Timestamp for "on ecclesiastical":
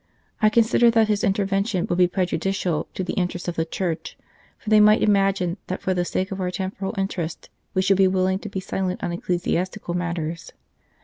9.03-9.93